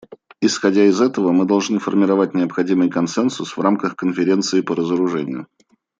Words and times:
Исходя 0.41 0.85
из 0.85 0.99
этого 0.99 1.31
мы 1.31 1.45
должны 1.45 1.77
формировать 1.77 2.33
необходимый 2.33 2.89
консенсус 2.89 3.55
в 3.55 3.61
рамках 3.61 3.95
Конференции 3.95 4.61
по 4.61 4.73
разоружению. 4.75 5.47